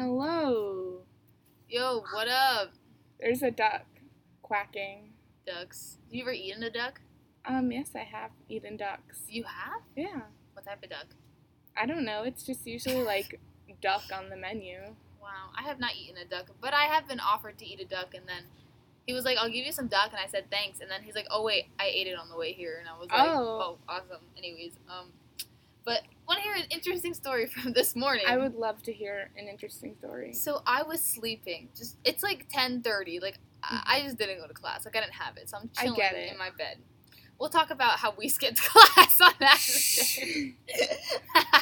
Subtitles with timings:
[0.00, 1.00] Hello.
[1.68, 2.70] Yo, what up,
[3.18, 3.84] There's a duck
[4.42, 5.10] quacking.
[5.44, 5.98] ducks?
[6.08, 7.00] You ever eaten a duck?
[7.44, 9.22] Um, yes, I have eaten ducks.
[9.28, 9.80] You have?
[9.96, 10.20] Yeah.
[10.52, 11.06] What type of duck?
[11.76, 12.22] I don't know.
[12.22, 13.40] It's just usually like
[13.82, 14.78] duck on the menu.
[15.20, 17.84] Wow, I have not eaten a duck, but I have been offered to eat a
[17.84, 18.44] duck, and then
[19.04, 21.16] he was like, "I'll give you some duck," and I said thanks, and then he's
[21.16, 23.78] like, "Oh wait, I ate it on the way here," and I was like, Oh.
[23.88, 25.10] "Oh, awesome." Anyways, um,
[25.84, 28.24] but want to hear an interesting story from this morning?
[28.28, 30.32] I would love to hear an interesting story.
[30.34, 31.70] So I was sleeping.
[31.76, 33.20] Just it's like ten thirty.
[33.20, 34.84] Like I, I just didn't go to class.
[34.84, 35.94] Like I didn't have it, so I'm Mm-hmm.
[35.94, 36.78] Chilling in my bed.
[37.38, 39.60] We'll talk about how we skipped class on that.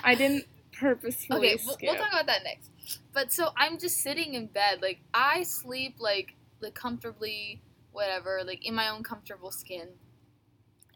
[0.04, 2.70] I didn't purposefully okay, we'll, we'll talk about that next.
[3.12, 7.62] But so I'm just sitting in bed, like I sleep like like comfortably,
[7.92, 9.88] whatever, like in my own comfortable skin.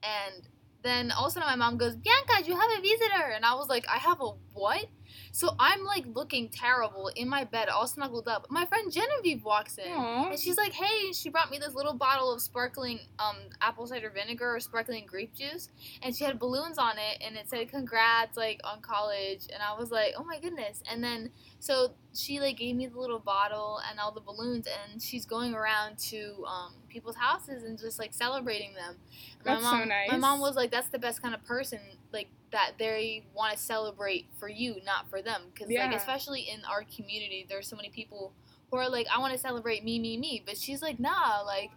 [0.03, 0.49] And
[0.83, 3.55] then all of a sudden my mom goes, Bianca, you have a visitor, and I
[3.55, 4.87] was like, I have a what?
[5.33, 8.47] So I'm like looking terrible in my bed, all snuggled up.
[8.51, 9.93] My friend Genevieve walks in.
[9.93, 10.31] Aw.
[10.31, 14.11] And she's like, "Hey," she brought me this little bottle of sparkling um, apple cider
[14.11, 15.69] vinegar or sparkling grape juice,
[16.03, 19.79] and she had balloons on it, and it said "Congrats" like on college, and I
[19.79, 23.81] was like, "Oh my goodness!" And then so she like gave me the little bottle
[23.89, 28.13] and all the balloons, and she's going around to um, people's houses and just like
[28.13, 28.97] celebrating them.
[29.39, 30.21] And That's so my mom, My nice.
[30.21, 31.81] mom was like, "That's the best kind of person."
[32.13, 35.87] Like that they want to celebrate for you, not for them, because Yeah.
[35.87, 38.33] like especially in our community, there's so many people
[38.71, 40.43] who are like, I want to celebrate me, me, me.
[40.45, 41.71] But she's like, nah, like,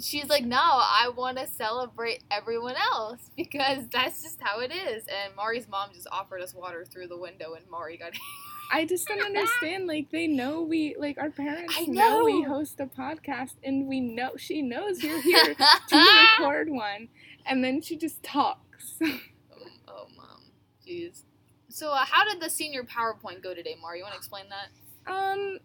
[0.00, 5.04] she's like, no, I want to celebrate everyone else because that's just how it is.
[5.06, 8.12] And Mari's mom just offered us water through the window, and Mari got.
[8.72, 9.86] I just don't understand.
[9.86, 12.24] Like they know we like our parents I know.
[12.24, 15.96] we host a podcast and we know she knows you're here to
[16.38, 17.06] record one
[17.46, 18.58] and then she just talks.
[19.02, 20.42] oh, oh, mom,
[20.86, 21.22] jeez.
[21.68, 23.98] So, uh, how did the senior PowerPoint go today, Mari?
[23.98, 25.12] You want to explain that?
[25.12, 25.58] Um,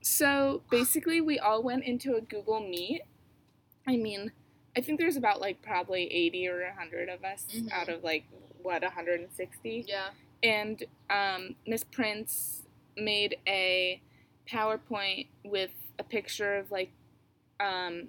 [0.00, 3.02] so basically, we all went into a Google Meet.
[3.86, 4.32] I mean,
[4.76, 7.72] I think there's about like probably 80 or 100 of us Mhm.
[7.72, 8.24] out of like,
[8.62, 9.84] what, 160?
[9.88, 10.10] Yeah.
[10.42, 12.62] And um, Miss Prince
[12.96, 14.00] made a
[14.48, 16.92] PowerPoint with a picture of like
[17.58, 18.08] um,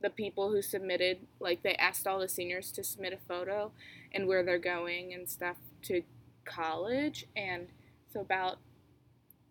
[0.00, 3.72] the people who submitted, like, they asked all the seniors to submit a photo
[4.16, 6.02] and where they're going and stuff to
[6.44, 7.26] college.
[7.36, 7.68] And
[8.12, 8.58] so about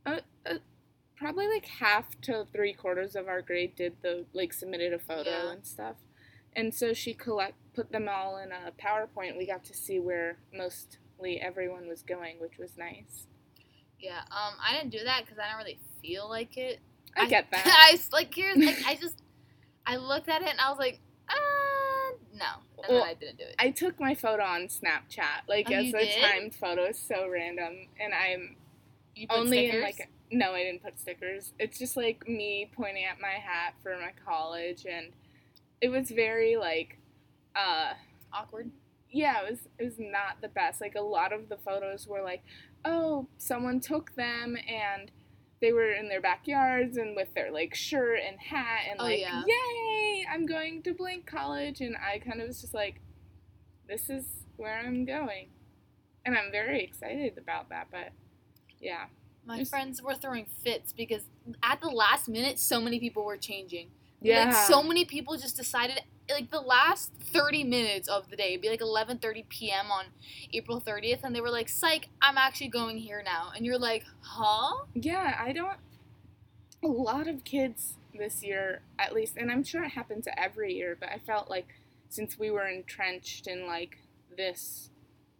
[0.05, 0.55] uh, uh,
[1.15, 5.29] probably like half to three quarters of our grade did the like submitted a photo
[5.29, 5.51] Yeah.
[5.51, 5.95] and stuff
[6.57, 10.37] and so she collect put them all in a powerpoint we got to see where
[10.53, 13.27] mostly everyone was going which was nice
[13.99, 14.19] Yeah.
[14.31, 16.79] Um, I didn't do that because I don't really feel like it.
[17.15, 19.21] i, get that I like here's like I just
[19.87, 20.99] I looked at it and I was like,
[21.29, 21.33] uh,
[22.33, 22.45] no,
[22.77, 23.55] and Well, then I didn't do it.
[23.59, 27.87] i took my photo on snapchat like Oh, as you a timed photo so random
[27.99, 28.55] and i'm
[29.29, 29.75] only stickers?
[29.75, 33.73] in like no i didn't put stickers it's just like me pointing at my hat
[33.81, 35.11] for my college and
[35.81, 36.97] it was very like
[37.55, 37.93] uh
[38.33, 38.69] awkward.
[39.11, 40.81] yeah, it was it was not the best.
[40.81, 42.43] Like a lot of the photos were like,
[42.83, 45.09] oh, someone took them and
[45.61, 49.19] they were in their backyards and with their like shirt and hat and Oh, like,
[49.19, 49.43] yeah.
[49.47, 52.99] yay, I'm going to blank college and I kind of was just like,
[53.87, 54.25] this is
[54.57, 55.47] where I'm going.
[56.25, 58.09] And I'm very excited about that, but
[58.79, 59.05] yeah.
[59.45, 61.23] My Just- friends were throwing fits because
[61.63, 63.91] at the last minute, so many people were changing.
[64.21, 64.45] Yeah.
[64.45, 68.61] Like so many people just decided like the last 30 minutes of the day, it'd
[68.61, 69.91] be like 11:30 p.m.
[69.91, 70.05] on
[70.53, 74.03] April 30th and they were like, "Psych, I'm actually going here now." And you're like,
[74.21, 75.77] "Huh?" Yeah, I don't.
[76.83, 80.73] A lot of kids this year, at least, and I'm sure it happens to every
[80.73, 81.67] year, but I felt like
[82.09, 83.97] since we were entrenched in like
[84.35, 84.89] this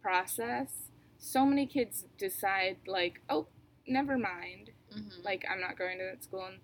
[0.02, 3.46] process, so many kids decide, like, oh,
[3.86, 4.70] never mind.
[4.92, 5.24] Mhm.
[5.24, 6.44] Like, I'm not going to that school.
[6.44, 6.60] And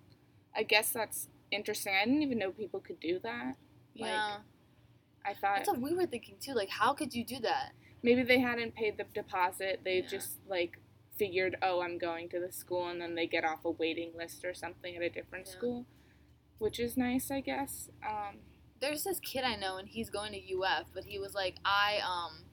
[0.54, 1.94] I guess that's interesting.
[1.94, 3.56] I didn't even know people could do that.
[3.94, 4.36] Yeah.
[5.24, 6.52] I thought That's what we were thinking too.
[6.54, 7.72] Like, how could you do that?
[8.04, 9.80] maybe they hadn't paid the deposit.
[9.84, 10.08] They Yeah.
[10.08, 10.78] just, like,
[11.16, 14.44] figured, oh, I'm going to the school, and then they get off a waiting list
[14.44, 15.52] or something at a different Yeah.
[15.52, 15.86] school,
[16.58, 17.90] which is nice, I guess.
[18.04, 18.40] Um,
[18.80, 22.00] There's this kid I know and he's going to UF, but he was like, I
[22.04, 22.44] um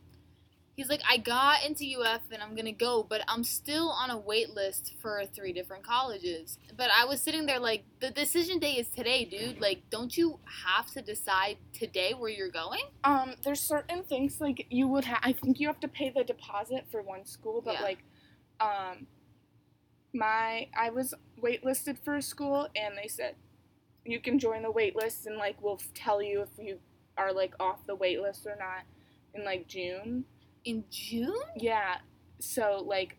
[0.79, 4.17] he's like, I got into UF and I'm gonna go, but I'm still on a
[4.17, 6.57] wait list for three different colleges.
[6.77, 9.59] But I was sitting there like, the decision day is today, dude.
[9.59, 12.79] Like, don't you have to decide today where you're going?
[13.03, 15.19] um, there's certain things like you would have.
[15.21, 17.81] I think you have to pay the deposit for one school, but Yeah.
[17.81, 17.99] like,
[18.61, 19.05] um,
[20.13, 23.35] my I was waitlisted for a school, and they said
[24.05, 26.79] you can join the waitlist, and like we'll tell you if you
[27.17, 28.83] are like off the waitlist or not
[29.33, 30.23] in like June.
[30.69, 31.33] In June?
[31.55, 31.97] Yeah.
[32.39, 33.17] So like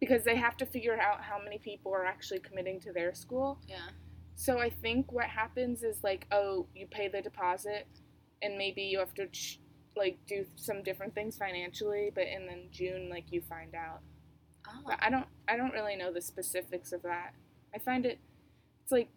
[0.00, 3.58] because they have to figure out how many people are actually committing to their school.
[3.68, 3.88] Yeah.
[4.34, 7.86] So I think what happens is like, oh, you pay the deposit,
[8.40, 9.60] and maybe you have to ch-
[9.96, 14.00] like do some different things financially, but in then June like you find out.
[14.66, 14.82] Oh.
[14.86, 17.34] But I don't I don't really know the specifics of that.
[17.74, 18.18] I find it
[18.82, 19.08] it's like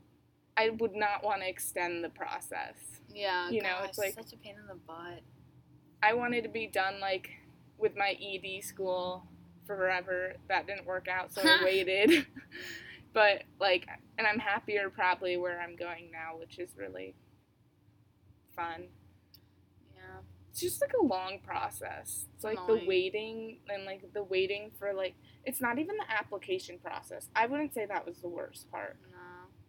[0.58, 2.76] I would not want to extend the process.
[3.10, 3.50] Yeah.
[3.50, 5.22] you know, it's like- such a pain in the butt.
[6.02, 7.30] I wanted to be done like
[7.84, 9.28] with my ED school
[9.68, 10.34] forever.
[10.48, 12.26] That didn't work out, so I waited.
[13.14, 13.88] but like
[14.18, 17.14] and I'm happier probably where I'm going now, which is really
[18.56, 18.86] fun.
[19.96, 20.22] Yeah.
[20.50, 22.26] It's just like a long process.
[22.36, 25.14] It's like the waiting and like the waiting for like
[25.44, 27.28] it's not even the application process.
[27.36, 29.18] I wouldn't say that was the worst part No.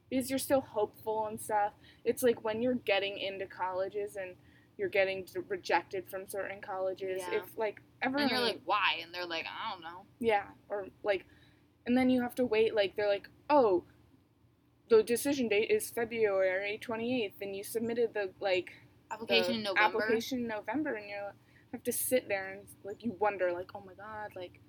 [0.09, 1.73] because you're still hopeful and stuff.
[2.05, 4.37] It's like when you're getting into colleges and
[4.77, 7.23] you're getting rejected from certain colleges.
[7.31, 7.39] Yeah.
[7.39, 8.99] If like everyone, And you're like, why?
[9.03, 10.05] And they're like, I don't know.
[10.19, 11.25] yeah, or like,
[11.87, 12.75] and then you have to wait.
[12.75, 13.85] Like they're like, oh,
[14.91, 18.71] the decision date is February 28th, and you submitted the like
[19.11, 19.99] Application the in November.
[20.03, 21.17] application in November, and you
[21.73, 24.61] have to sit there and like you wonder like, oh my god, like,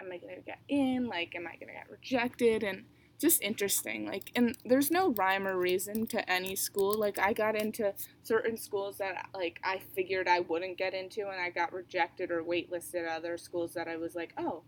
[0.00, 1.06] am I gonna get in?
[1.08, 2.62] Like, am I gonna get rejected?
[2.62, 2.84] And
[3.20, 4.06] just interesting.
[4.06, 6.98] Like, and there's no rhyme or reason to any school.
[6.98, 11.40] Like, I got into certain schools that like I figured I wouldn't get into, and
[11.40, 14.62] I got rejected or waitlisted at other schools that I was like, oh,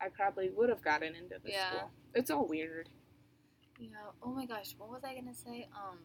[0.00, 1.68] I probably would have gotten into this Yeah.
[1.70, 1.90] school.
[2.14, 2.88] It's all weird.
[3.78, 3.88] Yeah.
[4.22, 5.68] Oh my gosh, what was I gonna say?
[5.74, 5.98] Um,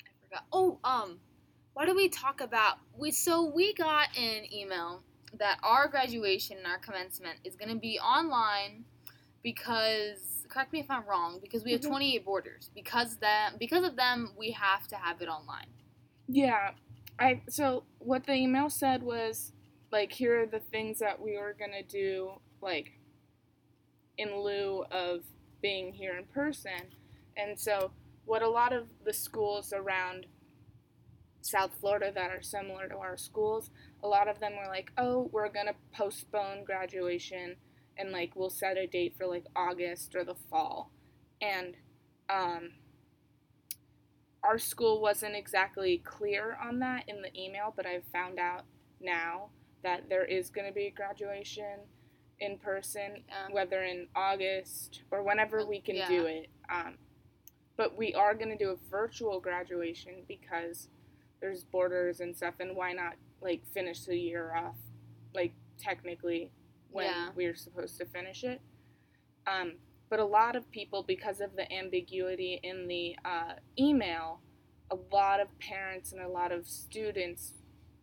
[0.00, 0.44] I forgot.
[0.52, 1.18] Oh, um,
[1.72, 2.78] what did we talk about?
[2.96, 5.02] We so we got an email
[5.38, 8.84] that our graduation and our commencement is gonna be online
[9.44, 11.88] because correct me if I'm wrong because we have Mhm.
[11.88, 12.70] 28 boarders.
[12.74, 15.68] because them because of them we have to have it online.
[16.26, 16.74] Yeah,
[17.18, 19.52] I so what the email said was
[19.92, 22.98] like here are the things that we were gonna do like
[24.16, 25.24] in lieu of
[25.60, 26.94] being here in person,
[27.36, 27.92] and so
[28.24, 30.26] what a lot of the schools around
[31.42, 33.70] South Florida that are similar to our schools,
[34.02, 37.56] a lot of them were like, oh, we're gonna postpone graduation
[37.96, 40.90] and like we'll set a date for like August or the fall,
[41.40, 41.76] and
[42.30, 42.70] um
[44.42, 48.64] our school wasn't exactly clear on that in the email, but I've found out
[49.00, 49.48] now
[49.82, 51.80] that there is going to be a graduation
[52.40, 53.48] in person, Yeah.
[53.52, 56.08] whether in August or whenever we can Yeah.
[56.08, 56.50] do it.
[56.68, 56.98] Um,
[57.76, 60.88] but we are going to do a virtual graduation because
[61.40, 64.76] there's boarders and stuff, and why not like finish the year off,
[65.34, 66.50] like technically
[66.94, 67.30] when Yeah.
[67.34, 68.60] we're supposed to finish it.
[69.46, 69.74] Um,
[70.08, 74.40] but a lot of people, because of the ambiguity in the uh, email,
[74.90, 77.54] a lot of parents and a lot of students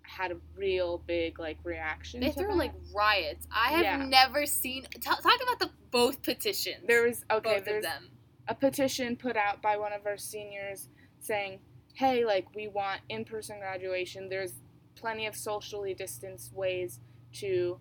[0.01, 2.19] had a real big like reaction.
[2.19, 2.55] They to threw that.
[2.57, 3.47] like riots.
[3.49, 4.05] I have Yeah.
[4.05, 4.83] never seen.
[4.83, 6.85] T- talk about the both petitions.
[6.85, 7.49] there was okay.
[7.49, 8.09] both of there's them.
[8.47, 10.89] a petition put out by one of our seniors
[11.19, 11.61] saying,
[11.93, 14.27] "Hey, like we want in-person graduation.
[14.27, 14.53] There's
[14.95, 16.99] plenty of socially distanced ways
[17.33, 17.79] to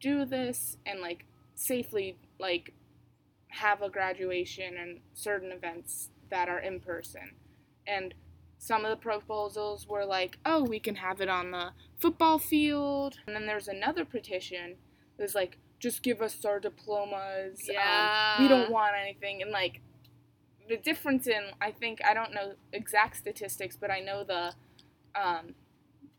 [0.00, 1.24] do this and like
[1.54, 2.74] safely like
[3.48, 7.34] have a graduation and certain events that are in person."
[7.86, 8.14] And
[8.58, 13.18] some of the proposals were like, "Oh, we can have it on the football field."
[13.26, 14.76] And then there's another petition
[15.16, 18.42] that was like, "Just give us our diplomas." um, Yeah.
[18.42, 19.80] we don't want anything and like
[20.68, 24.52] the difference in i think i don't know exact statistics but i know the
[25.14, 25.54] um,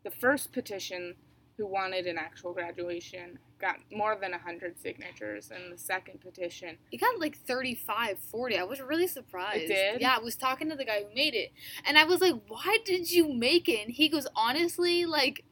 [0.02, 1.14] the first petition
[1.56, 6.98] who wanted an actual graduation got more than 100 signatures in the second petition It
[7.00, 8.56] got like 35, 40.
[8.58, 9.62] I was really surprised.
[9.64, 10.00] It did?
[10.00, 11.52] Yeah, I was talking to the guy who made it.
[11.84, 13.84] And I was like, why did you make it?
[13.86, 15.44] And he goes, honestly, like.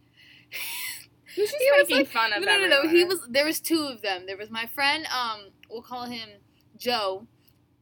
[1.34, 2.88] he was just He was making like- fun of no, no, no.
[2.88, 3.20] He was.
[3.28, 4.24] There was two of them.
[4.26, 5.06] There was my friend.
[5.06, 6.28] Um, we'll call him
[6.76, 7.26] Joe,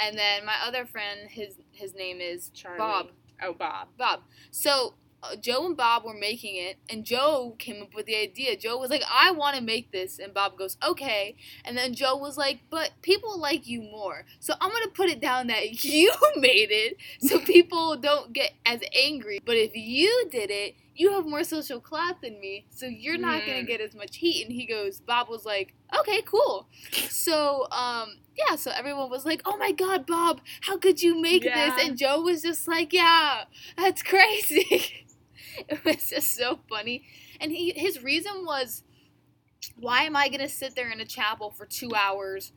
[0.01, 1.31] and then my other friend.
[1.31, 2.79] His his name is Charlie.
[2.79, 3.07] Bob.
[3.43, 4.21] oh bob Bob.
[4.51, 4.95] So
[5.41, 8.57] Joe and Bob were making it, and Joe came up with the idea.
[8.57, 12.17] Joe was like, "I want to make this," and Bob goes, "Okay." And then Joe
[12.17, 16.13] was like, "But people like you more, so I'm gonna put it down that you
[16.37, 19.39] made it, so people don't get as angry.
[19.45, 23.45] But if you did it." You have more social clout than me, so you're not
[23.45, 23.67] gonna Mm.
[23.67, 24.47] get as much heat.
[24.47, 26.69] And he goes, Bob was like, okay, cool.
[27.11, 31.45] So, um, yeah, so everyone was like, oh my god, Bob, how could you make
[31.45, 31.55] Yeah.
[31.77, 31.85] this?
[31.87, 33.45] And Joe was just like, yeah,
[33.77, 35.06] that's crazy.
[35.69, 37.05] it was just so funny.
[37.41, 38.83] And he his reason was,
[39.79, 42.53] why am I gonna sit there in a chapel for two hours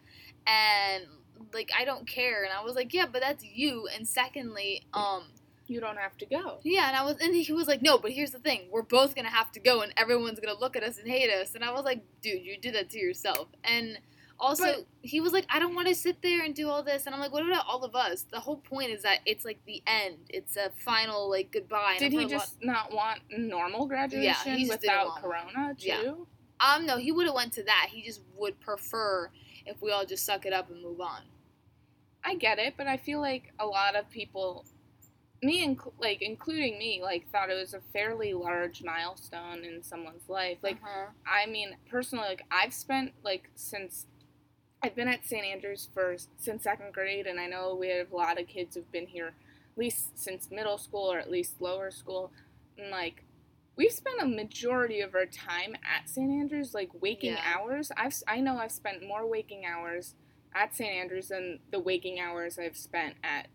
[0.47, 1.05] and
[1.53, 2.43] like I don't care?
[2.43, 3.87] And I was like, yeah, but that's you.
[3.93, 5.23] And secondly, um,
[5.67, 8.11] you don't have to go yeah, and I was, and he was like, no, but
[8.11, 10.97] here's the thing, we're both gonna have to go, and everyone's gonna look at us
[10.97, 11.55] and hate us.
[11.55, 13.49] And I was like, dude, you did that to yourself.
[13.63, 13.99] And
[14.39, 17.05] Also, But- he was like, I don't want to sit there and do all this.
[17.05, 18.23] And I'm like, what about all of us?
[18.23, 20.17] The whole point is that it's like the end.
[20.29, 21.97] It's a final, like, goodbye.
[21.97, 25.87] And Did he heard a lot- just not want normal graduation just without Corona too?
[25.87, 26.13] Yeah.
[26.61, 27.87] Um, no, he would have went to that.
[27.91, 29.29] He just would prefer
[29.65, 31.21] if we all just suck it up and move on.
[32.23, 34.65] I get it, but I feel like a lot of people,
[35.41, 40.27] me and like including me, like thought it was a fairly large milestone in someone's
[40.27, 40.57] life.
[40.61, 41.07] Like, Uh-huh.
[41.25, 44.05] I mean, personally, like I've spent like since
[44.81, 45.45] I've been at St.
[45.45, 48.91] Andrews for since second grade, and I know we have a lot of kids who've
[48.91, 52.31] been here at least since middle school or at least lower school,
[52.77, 53.23] and like.
[53.75, 56.29] We've spent a majority of our time at St.
[56.29, 57.53] Andrews, like waking Yeah.
[57.55, 57.93] hours.
[57.95, 60.15] I've I know I've spent more waking hours
[60.53, 60.91] at St.
[60.91, 63.47] Andrews than the waking hours I've spent at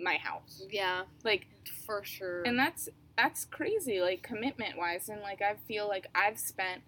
[0.00, 0.64] my house.
[0.70, 1.46] yeah, Like,
[1.84, 2.42] for sure.
[2.44, 5.10] and that's that's crazy, like commitment wise.
[5.10, 6.80] And like I feel like I've spent,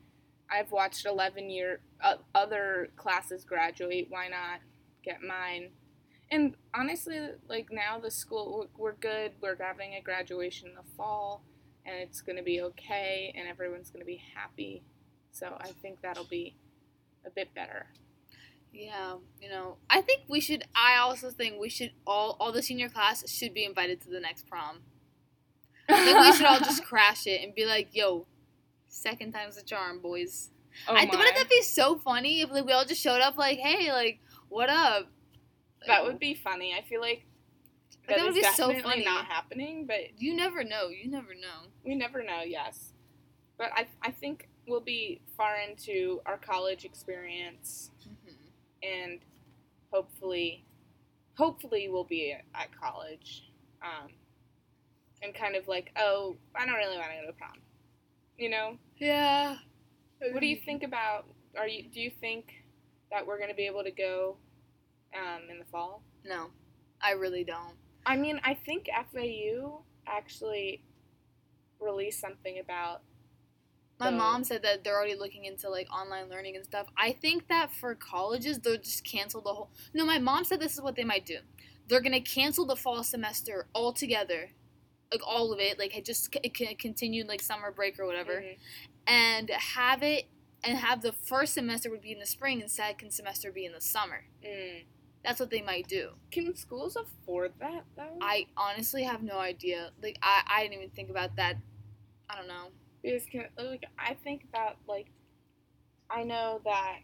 [0.50, 4.06] I've watched eleven year uh, other classes graduate.
[4.08, 4.60] Why not
[5.04, 5.70] get mine?
[6.30, 9.32] And honestly, like now the school we're- we're good.
[9.40, 11.42] We're having a graduation in the fall,
[11.86, 14.82] and it's gonna be okay, and everyone's gonna be happy.
[15.32, 16.56] So I think that'll be
[17.24, 17.86] a bit better.
[18.72, 20.64] yeah, you know, I think we should.
[20.74, 24.20] I also think we should all all the senior class should be invited to the
[24.20, 24.82] next prom.
[25.88, 28.26] I think we should all just crash it and be like, "Yo,
[28.88, 30.50] second time's the charm, boys."
[30.86, 31.16] Oh I, my.
[31.16, 34.20] wouldn't that be so funny if like, we all just showed up like, "Hey, like,
[34.48, 35.06] what up?"
[35.86, 36.74] That would be funny.
[36.74, 37.24] I feel like
[38.08, 39.04] That that would is be so funny.
[39.04, 40.88] not happening, but You never know.
[40.88, 41.68] You never know.
[41.84, 42.42] we never know.
[42.44, 42.92] Yes,
[43.56, 47.90] but I I think we'll be far into our college experience,
[48.82, 49.20] and
[49.92, 50.64] hopefully,
[51.36, 53.50] hopefully we'll be at, at college,
[53.82, 54.10] um,
[55.22, 57.52] and kind of like, oh, I don't really want to go to prom,
[58.38, 58.78] you know.
[58.96, 59.56] Yeah.
[60.32, 61.26] What do you think about?
[61.56, 62.64] Are you do you think
[63.10, 64.36] that we're gonna be able to go
[65.14, 66.02] um, in the fall?
[66.24, 66.46] No,
[67.00, 67.74] I really don't.
[68.06, 70.82] I mean, I think FAU actually
[71.80, 73.02] released something about.
[74.00, 76.86] My the- mom said that they're already looking into like online learning and stuff.
[76.96, 79.70] I think that for colleges, they'll just cancel the whole.
[79.94, 81.38] No, my mom said this is what they might do.
[81.88, 84.50] They're gonna cancel the fall semester altogether,
[85.12, 88.06] like all of it, like it just c- it can continue like summer break or
[88.06, 88.58] whatever, Mhm.
[89.06, 90.26] and have it
[90.64, 93.72] and have the first semester would be in the spring and second semester be in
[93.72, 94.24] the summer.
[94.44, 94.84] Mm.
[95.24, 96.14] That's what they might do.
[96.30, 98.18] Can schools afford that though?
[98.20, 99.92] I honestly have no idea.
[100.02, 101.56] Like I, I didn't even think about that.
[102.28, 102.70] I don't know.
[103.02, 105.06] because like I think that like
[106.10, 106.98] I know that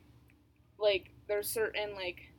[0.78, 2.32] like there's certain like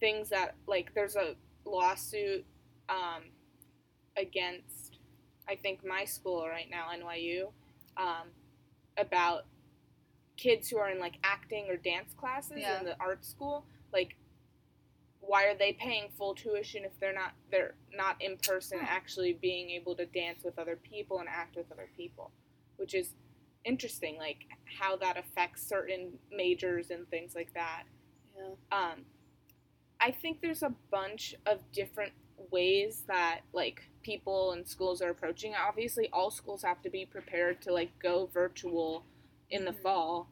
[0.00, 2.44] things that like there's a lawsuit
[2.88, 3.22] um
[4.16, 4.87] against
[5.48, 7.50] I think my school right now NYU
[7.96, 8.28] um
[8.96, 9.46] about
[10.36, 12.78] kids who are in like acting or dance classes Yeah.
[12.80, 14.16] in the art school like
[15.20, 19.70] why are they paying full tuition if they're not they're not in person actually being
[19.70, 22.30] able to dance with other people and act with other people
[22.76, 23.14] which is
[23.64, 24.46] interesting like
[24.78, 27.82] how that affects certain majors and things like that
[28.36, 28.52] Yeah.
[28.72, 29.04] um,
[30.00, 32.12] I think there's a bunch of different
[32.50, 35.58] ways that like people and schools are approaching it.
[35.58, 39.04] Obviously, all schools have to be prepared to like go virtual
[39.50, 39.82] in the Mhm.
[39.82, 40.28] fall,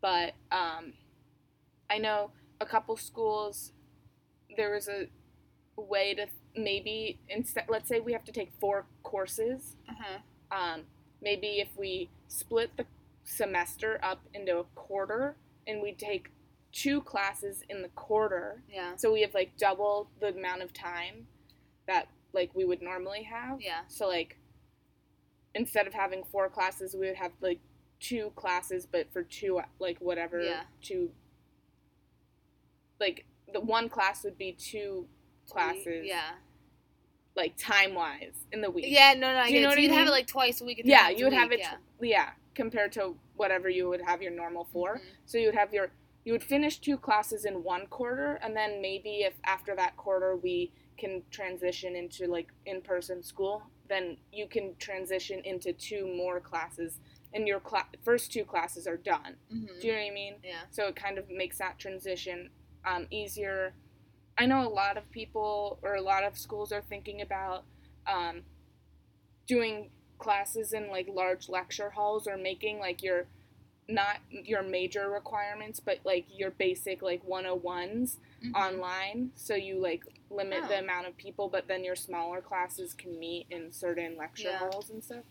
[0.00, 0.94] but um,
[1.90, 3.72] I know a couple schools.
[4.56, 5.08] There was a
[5.76, 7.64] way to maybe instead.
[7.68, 9.76] Let's say we have to take four courses.
[9.88, 10.18] Uh huh.
[10.50, 10.86] Um,
[11.20, 12.86] maybe if we split the
[13.24, 15.36] semester up into a quarter
[15.66, 16.30] and we take
[16.72, 18.96] two classes in the quarter Yeah.
[18.96, 21.26] so we have like double the amount of time
[21.88, 23.80] that like we would normally have Yeah.
[23.88, 24.36] so like
[25.54, 27.58] instead of having four classes we would have like
[27.98, 30.62] two classes but for two like whatever Yeah.
[30.80, 31.10] two
[33.00, 35.08] like the one class would be two
[35.48, 36.32] classes Yeah.
[37.34, 39.70] like time wise in the week Yeah, no, no, I you get know it.
[39.70, 40.82] what I you'd have it like twice a week.
[40.84, 41.76] yeah you would have it Yeah.
[42.00, 45.00] yeah compared to whatever you would have your normal 4 Mhm.
[45.24, 45.90] so you would have your
[46.24, 50.36] you would finish two classes in one quarter and then maybe if after that quarter
[50.36, 56.98] we can transition into like in-person school then you can transition into two more classes
[57.32, 59.80] and your cla- first two classes are done Mhm.
[59.80, 60.62] do you know what i mean Yeah.
[60.70, 62.50] so it kind of makes that transition
[62.84, 63.72] um, easier
[64.36, 67.64] i know a lot of people or a lot of schools are thinking about
[68.06, 68.42] um,
[69.46, 73.26] doing classes in like large lecture halls or making like your
[73.88, 78.54] not your major requirements but like your basic like 101s Mhm.
[78.54, 80.80] online so you like limit the Oh.
[80.80, 84.58] amount of people but then your smaller classes can meet in certain lecture Yeah.
[84.58, 85.24] halls and stuff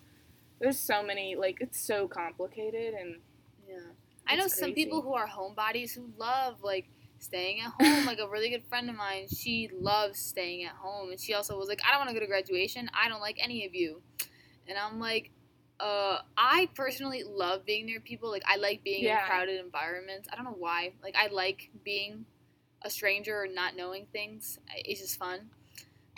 [0.59, 3.21] there's so many like it's so complicated and
[3.67, 3.79] Yeah.
[4.25, 8.05] I know It's some people who are homebodies who love like staying at home.
[8.05, 11.57] like a really good friend of mine, she loves staying at home, and she also
[11.57, 12.89] was like, I don't want to go to graduation.
[12.93, 14.01] I don't like any of you,
[14.67, 15.31] and I'm like.
[15.79, 18.31] Uh, I personally love being near people.
[18.31, 19.19] Like, I like being Yeah.
[19.21, 20.27] in crowded environments.
[20.31, 20.93] I don't know why.
[21.03, 22.25] Like, I like being
[22.81, 24.59] a stranger or not knowing things.
[24.69, 25.49] I- It's just fun.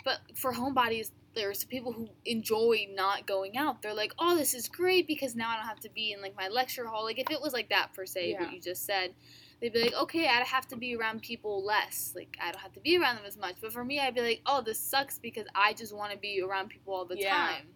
[0.04, 3.82] But for homebodies, there's people who enjoy not going out.
[3.82, 6.34] They're like, oh, this is great because now I don't have to be in like
[6.36, 7.04] my lecture hall.
[7.04, 8.40] Like if it was like that per se, Yeah.
[8.44, 9.14] what you just said,
[9.60, 12.12] they'd be like, okay, I'd have to be around people less.
[12.16, 13.56] Like I don't have to be around them as much.
[13.60, 16.40] But for me, I'd be like, oh, this sucks because I just want to be
[16.42, 17.36] around people all the Yeah.
[17.36, 17.68] time.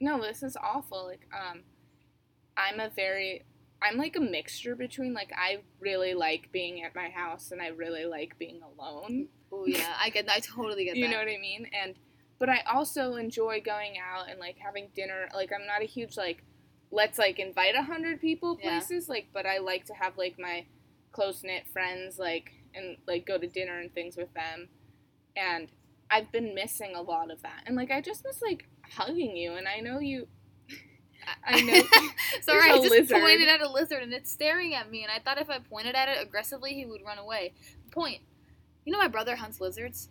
[0.00, 1.04] No, this is awful.
[1.06, 1.62] Like, um,
[2.56, 3.44] I'm a very,
[3.82, 7.68] I'm like a mixture between like I really like being at my house and I
[7.68, 9.28] really like being alone.
[9.52, 11.10] Oh yeah, I get, I totally get you that.
[11.12, 11.66] know what I mean?
[11.72, 11.94] And
[12.38, 15.28] but I also enjoy going out and like having dinner.
[15.34, 16.42] Like I'm not a huge like
[16.90, 18.78] let's like invite a hundred people Yeah.
[18.78, 19.08] places.
[19.08, 20.66] Like, but I like to have like my
[21.12, 24.68] close knit friends like and like go to dinner and things with them.
[25.36, 25.68] And
[26.10, 27.62] I've been missing a lot of that.
[27.66, 29.52] And like I just miss like hugging you.
[29.54, 30.28] And I know you.
[31.44, 31.82] I know.
[32.42, 33.20] Sorry, I just lizard.
[33.20, 35.94] pointed at a lizard and it's staring at me, and I thought if I pointed
[35.94, 37.52] at it aggressively, he would run away.
[37.90, 38.20] Point.
[38.84, 40.08] You know my brother hunts lizards.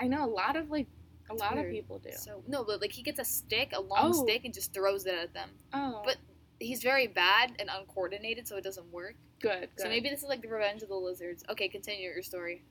[0.00, 0.86] I know a lot of like
[1.30, 2.10] a It's lot of people do.
[2.16, 4.24] So no, but like he gets a stick, a long Oh.
[4.24, 5.50] stick, and just throws it at them.
[5.72, 6.16] Oh, But-
[6.60, 9.16] He's very bad and uncoordinated, so it doesn't work.
[9.40, 9.68] good.
[9.76, 11.42] So maybe this is like the revenge of the lizards.
[11.50, 12.62] Okay, continue your story.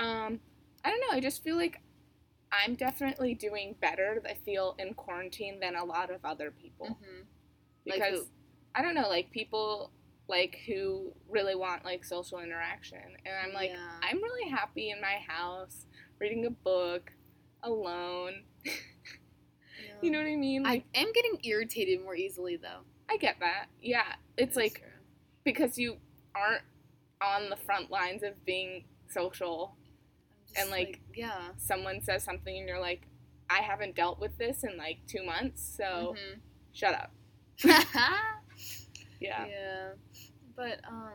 [0.00, 0.40] Um,
[0.84, 1.16] I don't know.
[1.16, 1.80] I just feel like
[2.52, 4.22] I'm definitely doing better.
[4.28, 7.22] I feel in quarantine than a lot of other people hmm
[7.86, 8.26] Like because who?
[8.74, 9.90] I don't know, like people
[10.28, 14.00] like who really want like social interaction, and I'm like, Yeah.
[14.02, 15.86] I'm really happy in my house
[16.20, 17.12] reading a book
[17.62, 18.44] alone.
[20.02, 20.66] You know what I mean?
[20.66, 22.80] I am getting irritated more easily though.
[23.10, 23.66] I, get that.
[23.80, 24.04] Yeah,
[24.36, 24.88] it's like true.
[25.44, 25.96] because you
[26.34, 26.62] aren't
[27.22, 29.76] on the front lines of being social
[30.48, 31.48] just and, like, yeah.
[31.56, 33.06] someone says something and you're like,
[33.50, 36.40] I haven't dealt with this in like two months, so Mhm.
[36.72, 37.12] shut up.
[39.20, 39.46] Yeah.
[39.46, 39.88] Yeah.
[40.56, 41.12] But um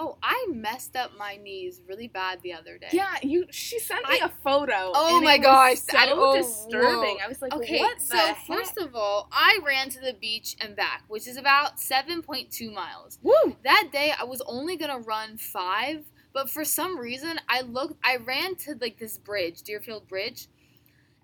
[0.00, 2.88] oh, I messed up my knees really bad the other day.
[2.92, 3.46] Yeah, you.
[3.50, 4.92] She sent me I- a photo.
[4.94, 7.16] Oh and my it was gosh, so I- oh, disturbing.
[7.18, 7.24] whoa.
[7.24, 8.38] I was like, Okay, what so heck?
[8.46, 13.18] first of all, I ran to the beach and back, which is about 7.2 miles.
[13.22, 16.04] woo, That day I was only going to run 5,
[16.38, 20.46] but for some reason I looked I ran to like this bridge, Deerfield Bridge.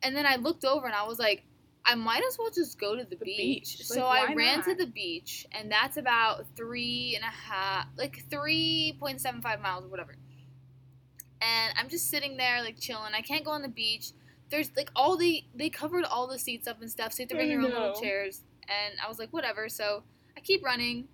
[0.03, 1.45] And then I looked over and I was like
[1.85, 3.77] I might as well just go to the, The beach.
[3.79, 3.87] beach.
[3.87, 9.61] So I ran to the beach, and that's about three and a half, like 3.75
[9.61, 10.17] miles or whatever.
[11.43, 13.13] And I'm just sitting there, like chilling.
[13.13, 14.13] I can't go on the beach.
[14.49, 17.29] There's like all the, they covered all the seats up and stuff, so you have
[17.29, 18.45] to bring your own little chairs.
[18.63, 19.69] And I was like, whatever.
[19.69, 20.05] So
[20.39, 21.09] I keep running.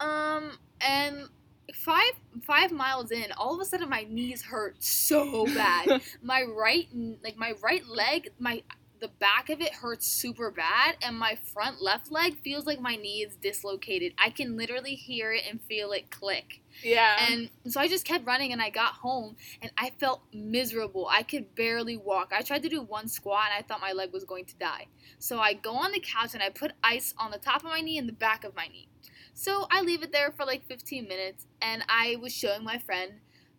[0.00, 1.28] Um, and
[1.74, 6.00] five five miles in, all of a sudden my knees hurt so bad.
[6.22, 6.88] My right
[7.22, 8.62] like my right leg my
[9.00, 12.96] the back of it hurts super bad and my front left leg feels like my
[12.96, 14.14] knee is dislocated.
[14.18, 16.62] I can literally hear it and feel it click.
[16.82, 17.16] Yeah.
[17.30, 21.08] and so i just kept running and i got home and i felt miserable.
[21.10, 22.32] I could barely walk.
[22.36, 24.86] I tried to do one squat and i thought my leg was going to die.
[25.18, 27.80] So i go on the couch and i put ice on the top of my
[27.80, 28.88] knee and the back of my knee
[29.38, 33.12] so i leave it there for like 15 minutes and i was showing my friend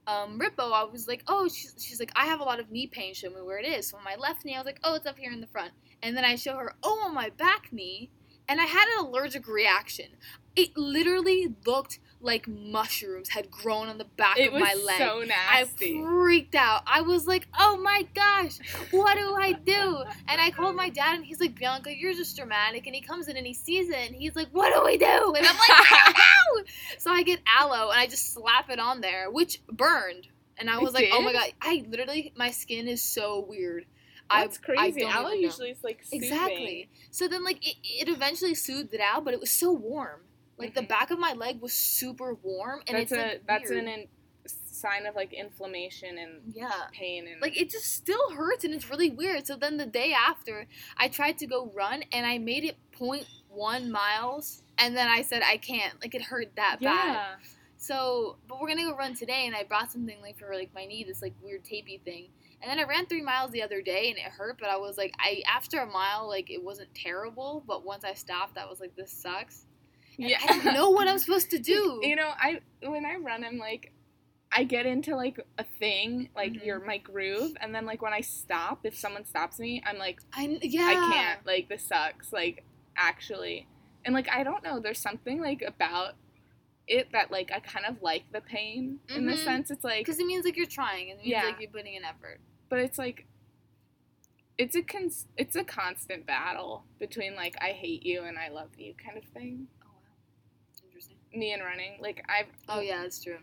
[0.07, 2.87] um, Rippo, I was like, oh, she's, she's like, I have a lot of knee
[2.87, 3.13] pain.
[3.13, 3.89] Show me where it is.
[3.89, 5.73] So on my left knee, I was like, oh, it's up here in the front.
[6.01, 8.09] And then I show her, oh, on my back knee,
[8.47, 10.07] and I had an allergic reaction.
[10.55, 14.97] It literally looked like mushrooms had grown on the back it of my leg.
[14.97, 15.99] so nasty.
[15.99, 16.81] I freaked out.
[16.87, 18.57] I was like, "Oh my gosh,
[18.91, 22.35] what do I do?" And I called my dad, and he's like, "Bianca, you're just
[22.35, 24.97] dramatic." And he comes in and he sees it, and he's like, "What do we
[24.97, 26.63] do?" And I'm like, "Ow!"
[26.97, 30.27] So I get aloe, and I just slap it on there, which burned.
[30.57, 33.85] And I It was like, "Oh my god!" I literally, my skin is so weird.
[34.29, 35.03] That's I, crazy.
[35.03, 36.23] I Aloe usually is like soothing.
[36.23, 36.89] Exactly.
[37.11, 40.21] So then, like, it, it eventually soothed it out, but it was so warm.
[40.57, 40.87] Like the Mhm.
[40.89, 44.07] back of my leg was super warm, and That's it's a like, that's an in,
[44.77, 46.71] sign of like inflammation and yeah.
[46.93, 50.13] pain and like it just still hurts and it's really weird so then the day
[50.13, 55.21] after i tried to go run and i made it 0.1 miles and then i
[55.21, 57.35] said i can't like it hurt that bad yeah.
[57.77, 60.85] so but we're gonna go run today and i brought something like for like my
[60.85, 62.27] knee this like weird tapey thing
[62.61, 64.97] and then i ran three miles the other day and it hurt but i was
[64.97, 68.79] like i after a mile like it wasn't terrible but once i stopped i was
[68.79, 69.65] like this sucks
[70.19, 70.37] and Yeah.
[70.41, 73.57] i don't know what i'm supposed to do You know, I when I run, I'm
[73.57, 73.91] like,
[74.51, 76.65] I get into like a thing, like Mhm.
[76.65, 80.19] your my groove, and then like when I stop, if someone stops me, I'm like,
[80.33, 81.45] I, yeah I can't.
[81.45, 82.31] Like this sucks.
[82.31, 82.63] Like
[82.95, 83.67] actually,
[84.05, 84.79] and like I don't know.
[84.79, 86.13] There's something like about
[86.87, 89.43] it that like I kind of like the pain in the Mhm.
[89.43, 91.09] sense it's like Because it means like you're trying.
[91.09, 91.45] It means Yeah.
[91.45, 92.39] like you're putting in effort.
[92.69, 93.25] but it's like
[94.57, 98.69] it's a cons- it's a constant battle between like I hate you and I love
[98.77, 99.67] you kind of thing.
[99.83, 101.17] Oh wow, interesting.
[101.33, 103.37] Me and running, like I've Oh yeah, that's true.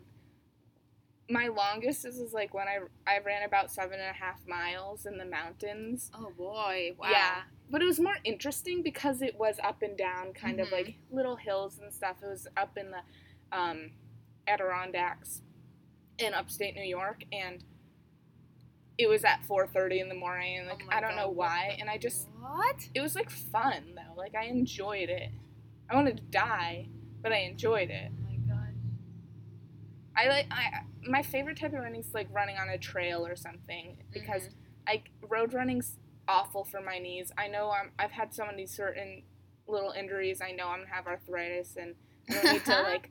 [1.30, 5.06] my longest is, is like when I I ran about seven and a half miles
[5.06, 6.10] in the mountains.
[6.14, 7.08] Oh boy, wow.
[7.10, 10.72] Yeah, but it was more interesting because it was up and down, kind of Mhm.
[10.72, 12.16] like little hills and stuff.
[12.22, 13.00] It was up in the
[13.52, 13.90] um,
[14.46, 15.42] Adirondacks
[16.18, 17.64] in upstate New York, and
[18.98, 20.58] it was at 4:30 in the morning.
[20.58, 22.88] And Oh like my I don't God, know why, and I just what?
[22.94, 24.14] it was like fun though.
[24.16, 25.30] Like I enjoyed it.
[25.90, 26.88] I wanted to die,
[27.22, 28.10] but I enjoyed it.
[28.12, 28.74] Oh my god.
[30.16, 33.36] I like I my favorite type of running is like running on a trail or
[33.36, 34.54] something because Mhm.
[34.86, 37.32] I road running's awful for my knees.
[37.36, 39.22] I know I'm I've had so many certain
[39.66, 40.40] little injuries.
[40.40, 41.94] I know I'm gonna have arthritis and
[42.30, 43.10] I don't need to like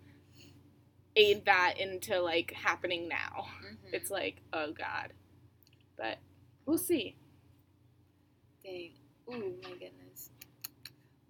[1.16, 3.48] aid that into like happening now.
[3.64, 3.94] Mhm.
[3.94, 5.14] It's like oh god,
[5.98, 6.20] but
[6.66, 7.16] we'll see.
[8.64, 8.92] Dang.
[9.30, 10.32] Ooh, my goodness.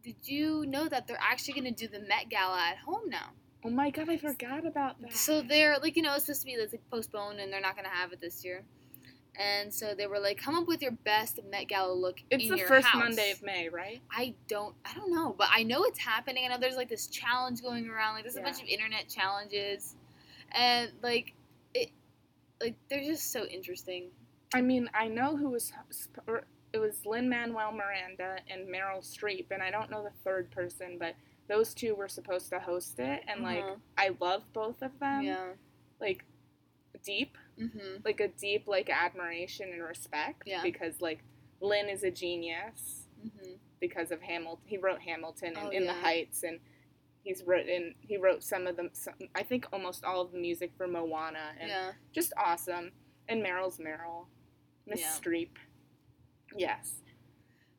[0.03, 3.31] Did you know that they're actually gonna do the Met Gala at home now?
[3.65, 5.13] Oh my god, I forgot about that.
[5.13, 7.87] So they're like, you know, it's supposed to be like postponed, and they're not gonna
[7.89, 8.63] have it this year.
[9.35, 12.19] And so they were like, come up with your best Met Gala look.
[12.29, 13.01] it's the your first house.
[13.01, 13.99] Monday of May, right?
[14.11, 16.45] I don't, I don't know, but I know it's happening.
[16.45, 18.13] I know there's like this challenge going around.
[18.13, 19.95] Like there's a bunch of internet challenges,
[20.51, 21.33] and like
[21.73, 21.89] it,
[22.61, 24.09] like they're just so interesting.
[24.53, 25.73] I mean, I know who was
[26.71, 30.97] it was Lin Manuel Miranda and Meryl Streep, and I don't know the third person,
[30.99, 31.15] but
[31.47, 33.79] those two were supposed to host it, and like Mhm.
[33.97, 35.23] I love both of them.
[35.23, 35.53] yeah.
[35.99, 36.23] Like
[37.03, 38.03] deep, Mhm.
[38.03, 40.43] like a deep like admiration and respect.
[40.45, 40.61] Yeah.
[40.63, 41.23] Because like
[41.61, 43.57] Lin is a genius Mhm.
[43.79, 44.63] because of Hamilton.
[44.67, 45.93] He wrote Hamilton and Oh, In the.
[45.93, 46.59] Heights, and
[47.23, 47.95] he's written.
[48.01, 51.55] He wrote some of the Some, I think almost all of the music for Moana,
[51.59, 51.93] and Yeah.
[52.11, 52.91] just awesome.
[53.29, 54.27] And Meryl's Meryl,
[54.85, 55.11] Miss Yeah.
[55.11, 55.57] Streep.
[56.55, 57.01] Yes.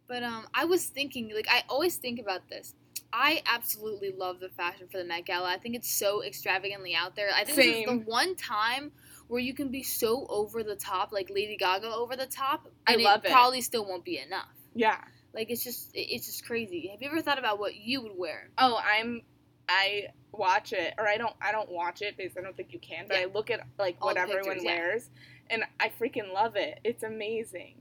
[0.07, 2.75] But um, I was thinking, like, I always think about this.
[3.13, 5.49] I absolutely love the fashion for the Met Gala.
[5.49, 7.31] I think it's so extravagantly out there.
[7.33, 8.93] I think this is the one time
[9.29, 12.95] where you can be so over the top, like Lady Gaga over the top, I
[12.95, 13.31] and love it.
[13.31, 14.49] probably still won't be enough.
[14.75, 14.99] Yeah.
[15.33, 16.89] Like it's just, it's just crazy.
[16.93, 18.51] Have you ever thought about what you would wear?
[18.59, 19.23] Oh, I'm.
[19.69, 21.35] I watch it, or I don't.
[21.41, 23.07] I don't watch it because I don't think you can.
[23.09, 23.23] But Yeah.
[23.23, 24.79] I look at like All what everyone pictures, yeah.
[24.79, 25.11] wears,
[25.51, 26.81] and I freaking love it.
[26.85, 27.77] It's amazing.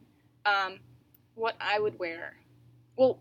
[0.46, 0.80] Um,
[1.36, 2.38] what I would wear.
[2.96, 3.20] Well,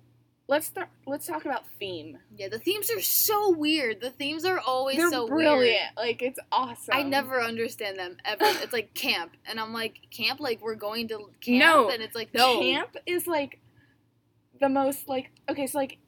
[0.49, 0.89] let's start.
[1.07, 2.19] Let's talk about theme.
[2.37, 4.01] Yeah, the themes are so weird.
[4.01, 5.59] The themes are always They're so brilliant.
[5.59, 5.81] weird.
[5.97, 6.95] Like it's awesome.
[6.95, 8.45] I never understand them ever.
[8.45, 10.41] it's like camp, and I'm like, camp?
[10.41, 11.59] Like we're going to camp?
[11.59, 11.91] No.
[11.91, 12.61] and it's like no.
[12.61, 13.61] Camp is like
[14.61, 15.67] the most like okay.
[15.67, 15.99] So like,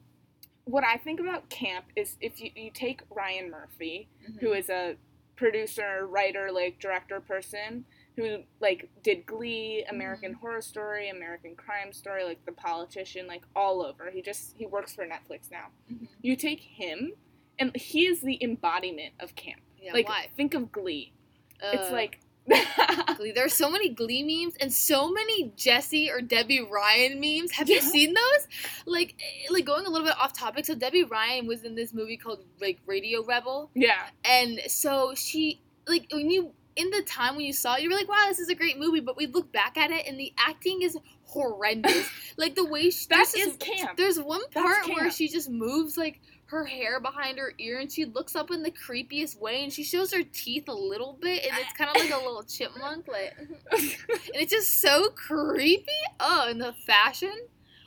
[0.65, 4.39] what I think about camp is if you you take Ryan Murphy, Mhm.
[4.41, 4.95] who is a
[5.35, 10.39] producer, writer, like director person who like did Glee, American Mm-hmm.
[10.41, 14.09] Horror Story, American Crime Story, like The Politician, like all over.
[14.11, 15.67] He just he works for Netflix now.
[15.91, 16.07] Mhm.
[16.21, 17.13] You take him
[17.59, 19.61] and he is the embodiment of camp.
[19.81, 20.27] Yeah, like why?
[20.35, 21.13] think of Glee.
[21.61, 22.19] it's Uh, like
[23.17, 23.31] Glee.
[23.31, 27.51] There are so many Glee memes and so many Jessie or Debby Ryan memes.
[27.53, 28.47] Have you seen those?
[28.85, 30.65] Like, eh, like going a little bit off topic.
[30.65, 34.07] So Debby Ryan was in this movie called like Radio Rebel, yeah.
[34.23, 37.95] and so she like when you in the time when you saw it, you were
[37.95, 38.99] like, wow, this is a great movie.
[38.99, 42.09] But we look back at it, and the acting is horrendous.
[42.37, 43.97] like the way she That there's camp.
[43.97, 48.05] There's one part where she just moves like her hair behind her ear and she
[48.05, 51.57] looks up in the creepiest way and she shows her teeth a little bit and
[51.57, 53.33] it's kind of like a little chipmunk like
[53.71, 53.89] and
[54.35, 55.87] it's just so creepy
[56.19, 57.33] oh and the fashion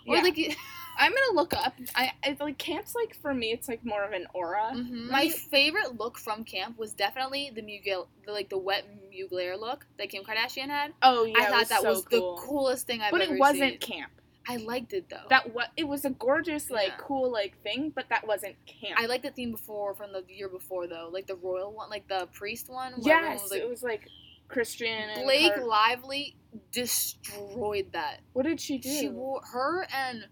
[0.09, 0.22] or Yeah.
[0.22, 0.57] like
[0.99, 1.75] I'm gonna look up.
[1.95, 3.53] I, I like camp's like for me.
[3.53, 4.73] It's like more of an aura.
[4.75, 5.09] Mhm.
[5.11, 9.87] my favorite look from camp was definitely the Mugler, the, like the wet Mugler look
[9.99, 10.93] that Kim Kardashian had.
[11.03, 12.37] Oh yeah, I thought was that so was cool.
[12.37, 13.79] the coolest thing I've But ever it wasn't seen.
[13.79, 14.13] camp.
[14.51, 15.27] I liked it though.
[15.29, 16.97] That what it was a gorgeous like Yeah.
[17.01, 18.99] cool like thing, but that wasn't camp.
[18.99, 22.09] I liked the theme before from the year before though, like the royal one, like
[22.09, 22.95] the priest one.
[22.99, 24.09] yes, was, like, it was like
[24.49, 24.89] Christian.
[25.11, 26.35] And Blake Lively
[26.73, 28.21] destroyed that.
[28.33, 28.89] What did she do?
[28.89, 30.27] She wore her and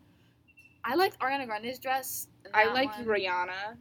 [0.87, 2.29] I liked Ariana Grande's dress.
[2.55, 3.07] I liked one.
[3.07, 3.77] Rihanna.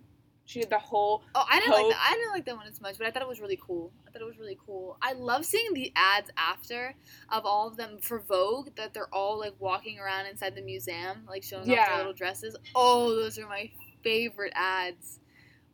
[0.46, 1.24] She did the whole.
[1.34, 2.08] Oh, I didn't like that.
[2.08, 3.91] I didn't like that one as much, but I thought it was really cool.
[4.08, 4.98] I thought it was really cool.
[5.02, 6.96] I love seeing the ads after
[7.30, 11.26] of all of them for Vogue that they're all like walking around inside the museum,
[11.28, 12.56] like showing off their little dresses.
[12.76, 13.72] Oh, those are my
[14.04, 15.20] favorite ads.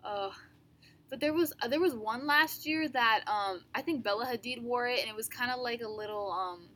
[0.04, 0.34] Oh.
[1.10, 4.62] But there was uh, there was one last year that um I think Bella Hadid
[4.62, 6.70] wore it and it was kind of like a little um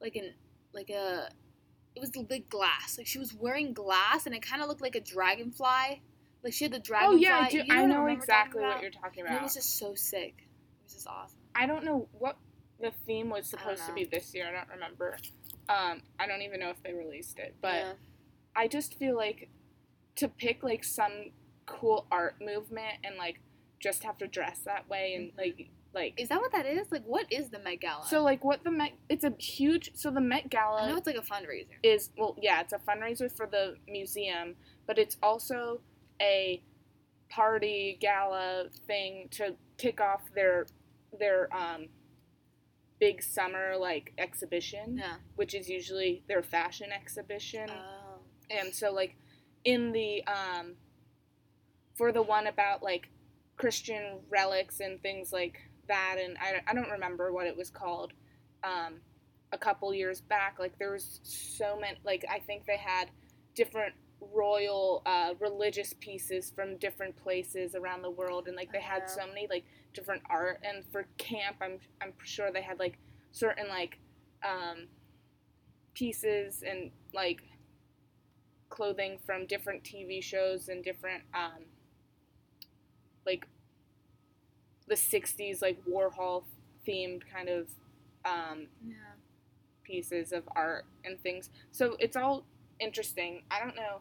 [0.00, 0.32] like an
[0.72, 1.28] like a
[1.96, 4.94] it was like glass like she was wearing glass and it kind of looked like
[4.94, 6.02] a dragonfly
[6.42, 7.16] Like she had the dragonfly.
[7.16, 7.58] Oh yeah, I do.
[7.58, 10.34] You know I know exactly what you're talking And it was just so sick.
[10.38, 11.38] It was just awesome.
[11.54, 12.36] I don't know what
[12.80, 14.46] the theme was supposed to be this year.
[14.48, 15.18] I don't remember.
[15.68, 17.92] Um, I don't even know if they released it, but yeah.
[18.56, 19.50] I just feel like
[20.16, 21.32] to pick like some
[21.66, 23.40] cool art movement and like
[23.78, 25.38] just have to dress that way and Mhm.
[25.38, 26.86] like like is that what that is?
[26.92, 28.04] Like, what is the Met Gala?
[28.06, 30.82] so like what the Met it's a huge so the Met Gala.
[30.82, 31.66] I know it's like a fundraiser.
[31.82, 34.54] is well yeah it's a fundraiser for the museum
[34.86, 35.80] but it's also
[36.20, 36.62] a
[37.28, 40.66] party gala thing to kick off their
[41.18, 41.86] their um
[42.98, 45.14] big summer like exhibition Yeah.
[45.36, 48.18] which is usually their fashion exhibition Oh.
[48.50, 49.16] and so like
[49.64, 50.74] in the um
[51.96, 53.08] for the one about like
[53.56, 55.58] christian relics and things like
[55.90, 58.12] that and i, I don't remember what it was called
[58.64, 59.00] um
[59.52, 63.10] a couple years back like there was so many like i think they had
[63.54, 63.94] different
[64.34, 69.26] royal uh, religious pieces from different places around the world and like they had so
[69.26, 72.98] many like different art and for camp i'm i'm sure they had like
[73.32, 73.98] certain like
[74.44, 74.86] um
[75.94, 77.42] pieces and like
[78.70, 81.64] clothing from different TV shows and different um
[83.26, 83.46] like
[84.90, 86.44] the 60s like Warhol
[86.86, 87.68] themed kind of
[88.26, 88.94] um Yeah.
[89.84, 91.50] pieces of art and things.
[91.72, 92.44] So it's all
[92.80, 93.42] interesting.
[93.50, 94.00] I don't know.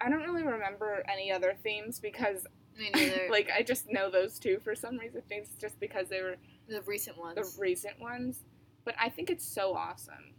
[0.00, 2.46] I don't really remember any other themes because
[2.78, 3.26] Me neither.
[3.30, 5.22] like I just know those two for some reason.
[5.28, 6.36] Things just because they were
[6.68, 7.34] the recent ones.
[7.36, 8.44] the recent ones.
[8.84, 10.34] But I think it's so awesome.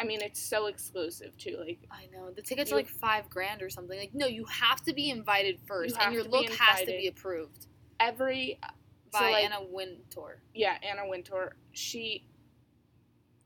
[0.00, 1.56] I mean, it's so exclusive too.
[1.58, 3.98] Like I know the tickets You- are like five grand or something.
[3.98, 7.08] Like no, you have to be invited first, have and your look has to be
[7.08, 7.66] approved
[7.98, 8.58] every
[9.12, 10.40] by so like, Anna Wintour.
[10.54, 11.56] yeah Anna Wintour.
[11.72, 12.24] She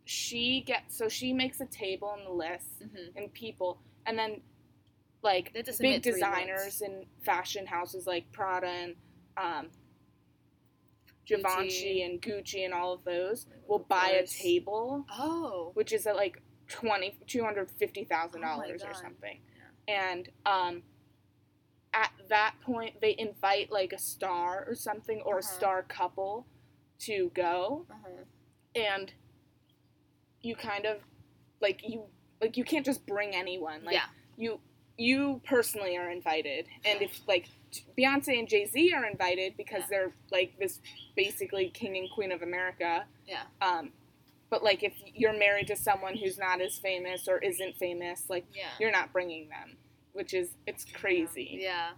[0.05, 4.41] she gets so she makes a table on the list hmm and people, and then
[5.23, 8.95] like They have to big designers and fashion houses like Prada and
[9.37, 9.69] um,
[11.27, 12.05] Givenchy Gucci.
[12.05, 15.71] and Gucci and all of those will buy a table, Oh.
[15.75, 18.97] which is at like twenty two hundred fifty thousand Oh dollars or God.
[18.97, 19.39] something,
[19.89, 20.83] and um.
[21.95, 25.55] At that point, they invite like a star or something or a Uh-huh.
[25.59, 26.47] star couple
[27.01, 28.25] to go, Uh-huh.
[28.75, 29.13] and
[30.41, 31.03] you kind of
[31.61, 32.07] like you
[32.41, 33.85] like you can't just bring anyone.
[33.85, 34.07] Like yeah.
[34.39, 34.61] you
[34.97, 37.49] you personally are invited, and if like
[37.99, 39.87] Beyonce and Jay Z are invited because Yeah.
[39.91, 40.81] they're like this
[41.17, 43.07] basically king and queen of America.
[43.27, 43.43] Yeah.
[43.61, 43.93] Um,
[44.51, 48.45] but like if you're married to someone who's not as famous or isn't famous, like
[48.55, 48.69] Yeah.
[48.79, 49.77] you're not bringing them,
[50.13, 51.59] which is it's crazy.
[51.61, 51.93] Yeah.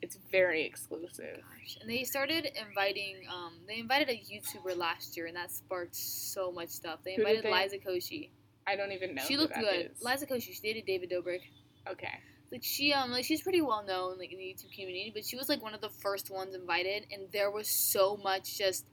[0.00, 1.42] It's very exclusive.
[1.42, 1.78] Gosh.
[1.80, 3.16] And they started inviting.
[3.28, 7.00] Um, they invited a YouTuber last year, and that sparked so much stuff.
[7.04, 8.30] They invited they- Liza Koshy.
[8.66, 9.22] I don't even know.
[9.26, 9.90] she looked good.
[9.96, 10.02] is.
[10.02, 10.52] Liza Koshy.
[10.54, 11.40] She dated David Dobrik.
[11.88, 12.20] Okay.
[12.50, 15.36] Like she um like she's pretty well known like in the YouTube community, but she
[15.36, 18.86] was like one of the first ones invited, and there was so much just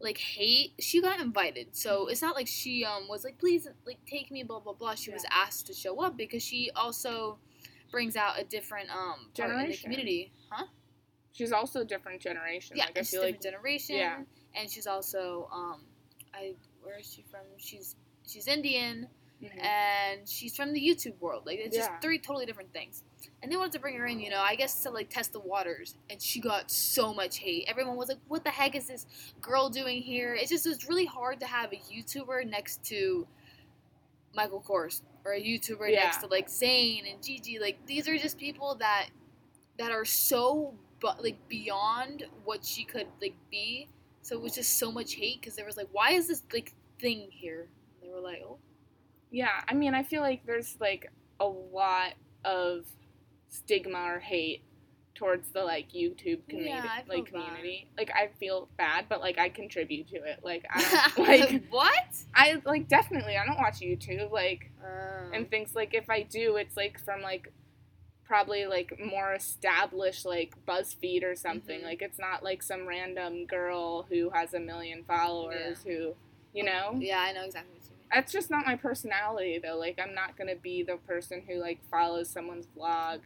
[0.00, 0.72] like hate.
[0.80, 2.10] She got invited, so Mm-hmm.
[2.10, 4.94] it's not like she um was like please like take me blah blah blah.
[4.94, 7.38] She was asked to show up because she also
[7.90, 10.66] brings out a different um part in the community, huh?
[11.32, 12.76] She's also a different generation.
[12.76, 13.96] Yeah, like I feel different like generation.
[13.96, 14.18] yeah.
[14.54, 15.82] and she's also um
[16.32, 17.40] I where is she from?
[17.58, 19.08] She's she's Indian
[19.42, 19.62] Mhm.
[19.64, 21.46] and she's from the YouTube world.
[21.46, 21.88] Like it's Yeah.
[21.88, 23.02] just three totally different things.
[23.42, 25.40] And they wanted to bring her in, you know, I guess to like test the
[25.40, 25.96] waters.
[26.10, 27.64] And she got so much hate.
[27.66, 29.06] Everyone was like, "What the heck is this
[29.40, 33.26] girl doing here?" It's just it's really hard to have a YouTuber next to
[34.34, 36.04] Michael Kors or a YouTuber Yeah.
[36.04, 37.58] next to like Zayn and Gigi.
[37.58, 39.08] Like these are just people that
[39.78, 43.88] that are so but like beyond what she could like be.
[44.22, 46.74] So it was just so much hate because there was like, "Why is this like
[46.98, 47.70] thing here?"
[48.02, 48.58] And they were like, "Oh."
[49.30, 52.14] Yeah, I mean, I feel like there's like a lot
[52.44, 52.84] of
[53.48, 54.62] stigma or hate
[55.14, 57.32] towards the like YouTube community, Yeah, like bad.
[57.32, 57.88] community.
[57.98, 60.40] Like I feel bad, but like I contribute to it.
[60.42, 61.92] Like I don't, like what?
[62.34, 66.56] I like definitely I don't watch YouTube like Um, and things like if I do,
[66.56, 67.52] it's like from like
[68.24, 71.80] probably like more established like BuzzFeed or something.
[71.80, 71.84] Mhm.
[71.84, 76.14] Like it's not like some random girl who has a million followers who,
[76.54, 76.96] you know.
[76.98, 77.79] yeah, I know exactly what you mean.
[78.12, 79.76] That's just not my personality though.
[79.78, 83.20] Like I'm not gonna be the person who like follows someone's vlog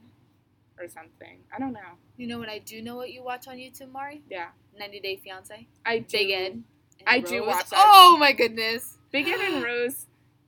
[0.78, 1.38] or something.
[1.54, 1.80] I don't know.
[2.16, 4.22] You know what I do know what you watch on YouTube, Mari?
[4.30, 4.48] Yeah.
[4.78, 5.66] 90 Day Fiance.
[5.86, 6.18] I do.
[6.18, 6.52] Big Ed.
[6.52, 6.64] and
[7.06, 7.78] I do watch that.
[7.78, 8.98] Oh my goodness.
[9.12, 10.06] Big Ed and Rose.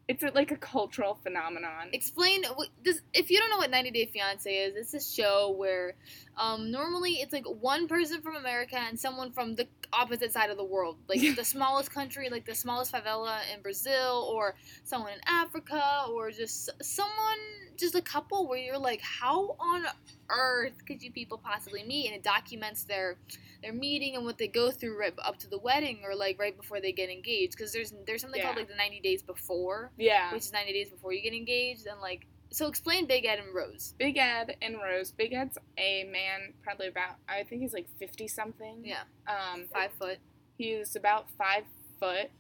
[0.09, 1.88] It's a, like a cultural phenomenon.
[1.92, 4.77] Explain what- this if you don't know what 90 Day Fiance is.
[4.77, 5.94] It's a show where
[6.38, 10.59] Um, normally it's like one person from America and someone from the opposite side of
[10.59, 15.20] the world, like the smallest country, like the smallest favela in Brazil, or someone in
[15.27, 17.38] Africa, or just someone,
[17.79, 19.85] just a couple where you're like, how on
[20.29, 22.07] earth could you people possibly meet?
[22.09, 23.16] And it documents their
[23.62, 26.55] their meeting and what they go through right up to the wedding, or like right
[26.57, 30.31] before they get engaged, because there's there's something called like the 90 days before, Yeah.
[30.35, 33.55] which is 90 days before you get engaged, and like so explain Big Ed and
[33.55, 33.95] Rose.
[33.99, 35.11] Big Ed and Rose.
[35.13, 38.83] Big Ed's a man, probably about I think he's like fifty something.
[38.85, 39.03] Yeah.
[39.27, 40.19] Um, Five foot.
[40.57, 41.65] he's about five
[42.01, 42.31] foot.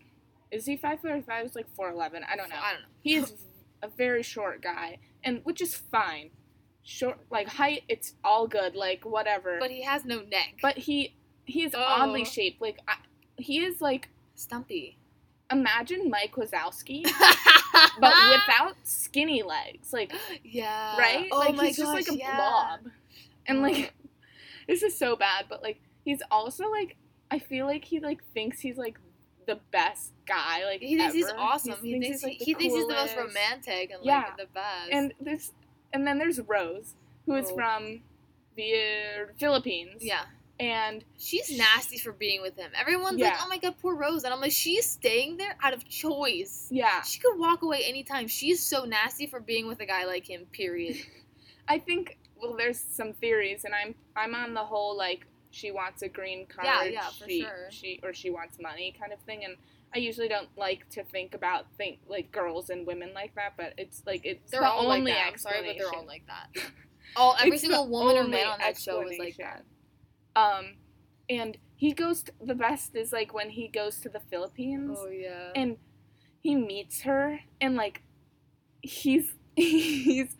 [0.50, 1.42] Is he five foot or five?
[1.44, 2.22] He's like four eleven.
[2.30, 2.56] I don't know.
[2.56, 2.88] I don't know.
[3.02, 3.32] He is
[3.82, 6.30] a very short guy, and which is fine.
[6.88, 8.76] Short, like height, it's all good.
[8.76, 9.58] Like whatever.
[9.58, 10.54] But he has no neck.
[10.62, 11.82] But he he is Oh.
[11.82, 12.60] oddly shaped.
[12.62, 12.94] Like I,
[13.36, 14.98] he is like Stumpy.
[15.50, 17.04] imagine Mike Wazowski,
[18.00, 19.92] but without skinny legs.
[19.92, 20.12] Like
[20.42, 20.96] yeah.
[20.96, 21.28] right?
[21.32, 22.36] Oh like my he's just like gosh, a yeah.
[22.36, 22.80] blob.
[23.46, 23.90] And like mm.
[24.68, 26.96] this is so bad, but like he's also like
[27.30, 28.98] I feel like he like thinks he's like
[29.46, 31.76] the best guy like He thinks he's awesome.
[31.82, 34.18] He, thinks, he's, like, he, the he thinks he's the most romantic and Yeah.
[34.18, 34.90] like the best.
[34.92, 35.52] And there's
[35.92, 36.94] and then there's Rose,
[37.26, 37.54] who is Oh.
[37.54, 38.00] from
[38.56, 40.02] the Philippines.
[40.02, 40.24] yeah,
[40.58, 42.70] And she's nasty for being with him.
[42.74, 45.86] Everyone's like, "Oh my god, poor Rose," and I'm like, "She's staying there out of
[45.86, 46.68] choice.
[46.70, 48.26] yeah, She could walk away anytime.
[48.26, 50.46] She's so nasty for being with a guy like him.
[50.52, 50.96] Period."
[51.68, 56.02] I think well there's some theories and I'm I'm on the whole like she wants
[56.02, 56.66] a green card.
[56.66, 57.68] Yeah, yeah, for she, sure.
[57.70, 59.56] She or she wants money kind of thing and
[59.94, 63.72] I usually don't like to think about think like girls and women like that, but
[63.78, 65.26] it's like it's They're the all like that.
[65.26, 66.62] I'm sorry, but they're all like that.
[67.14, 69.64] All every It's single woman or man on that show is like that.
[70.36, 70.74] Um,
[71.28, 72.22] and he goes.
[72.24, 75.50] To, the best is like when he goes to the Philippines Oh yeah.
[75.56, 75.76] and
[76.40, 78.02] he meets her, and like
[78.82, 80.36] he's he's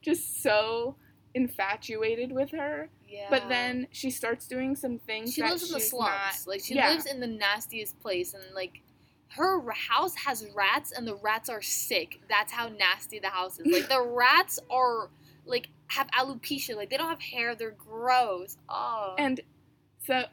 [0.00, 0.96] just so
[1.34, 2.88] infatuated with her.
[3.08, 3.26] yeah.
[3.30, 5.34] But then she starts doing some things.
[5.34, 6.10] she lives in the slums.
[6.46, 6.90] not- like she yeah.
[6.90, 8.80] lives in the nastiest place, and like
[9.36, 12.20] her house has rats, and the rats are sick.
[12.28, 13.66] That's how nasty the house is.
[13.72, 15.10] Like the rats are
[15.46, 16.76] like have alopecia.
[16.76, 17.54] Like they don't have hair.
[17.54, 18.56] They're gross.
[18.68, 19.14] Oh.
[19.18, 19.40] And
[20.06, 20.24] so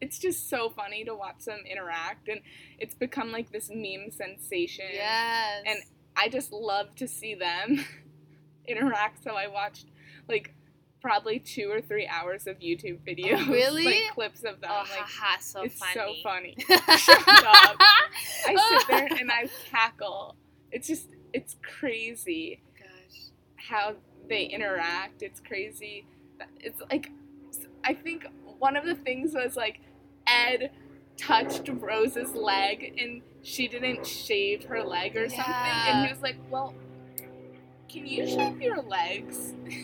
[0.00, 2.40] it's just so funny to watch them interact, and
[2.78, 4.86] it's become like this meme sensation.
[4.92, 5.62] yes.
[5.66, 5.78] and
[6.16, 7.84] I just love to see them
[8.66, 9.22] interact.
[9.22, 9.86] So I watched
[10.28, 10.54] like
[11.02, 13.84] probably two or three hours of YouTube oh, videos, really?
[13.84, 14.70] like clips of them.
[14.72, 15.94] oh, like haha, so it's funny.
[15.94, 16.56] so funny.
[16.68, 20.36] I sit there and I cackle.
[20.72, 23.20] It's just it's crazy oh Gosh.
[23.56, 23.94] how
[24.30, 25.22] they interact.
[25.22, 26.06] It's crazy.
[26.60, 27.10] It's like
[27.84, 28.26] I think
[28.58, 29.80] one of the things was like
[30.26, 30.70] Ed
[31.18, 36.36] touched Rose's leg and she didn't shave her leg or something and he was like,
[36.50, 36.72] "Well,
[37.88, 39.54] can you shave your legs?"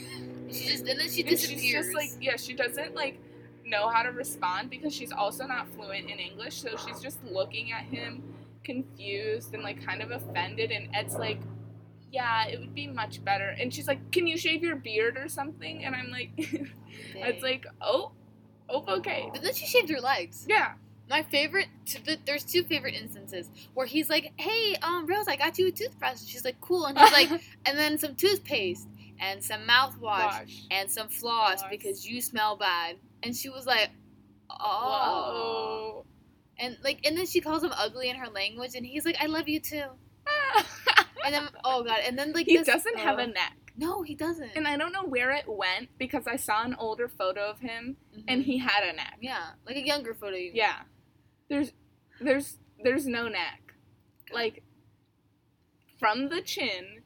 [0.48, 1.60] She just and then she And disappears.
[1.60, 3.18] she's just like, yeah, she doesn't like
[3.66, 7.72] know how to respond because she's also not fluent in English, so she's just looking
[7.72, 8.22] at him
[8.62, 11.40] confused and like kind of offended and Ed's like
[12.12, 13.48] yeah, it would be much better.
[13.48, 17.66] And she's like, "Can you shave your beard or something?" And I'm like, "It's like,
[17.80, 18.12] oh,
[18.68, 20.46] oh, okay, But then she shaved her legs.
[20.48, 20.72] yeah,
[21.10, 21.68] My favorite,
[22.04, 25.70] the, there's two favorite instances where he's like, "Hey, um, Rose, I got you a
[25.72, 27.30] toothbrush." And she's like, "Cool," and he's like,
[27.66, 28.88] and then some toothpaste
[29.20, 30.62] and some mouthwash Wash.
[30.70, 31.70] and some floss Floss.
[31.70, 32.96] because you smell bad.
[33.22, 33.90] And she was like,
[34.50, 36.06] "Oh," Whoa.
[36.58, 39.26] and like, and then she calls him ugly in her language, and he's like, "I
[39.26, 39.84] love you too."
[41.26, 43.52] And then, oh god, and then like he this- doesn't have uh, a neck.
[43.78, 44.52] No, he doesn't.
[44.56, 47.98] And I don't know where it went because I saw an older photo of him
[48.26, 48.44] and Mhm.
[48.46, 49.18] he had a neck.
[49.20, 50.36] yeah, like a younger photo.
[50.36, 50.82] You Yeah.
[51.50, 51.72] There's
[52.20, 53.74] there's there's no neck.
[54.32, 54.62] Like
[55.98, 57.02] from the chin,